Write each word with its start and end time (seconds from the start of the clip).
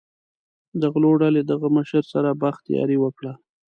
د 0.81 0.83
غلو 0.93 1.11
ډلې 1.21 1.41
له 1.45 1.47
دغه 1.51 1.67
مشر 1.77 2.03
سره 2.13 2.39
بخت 2.43 2.63
یاري 2.75 2.97
وکړي. 2.99 3.33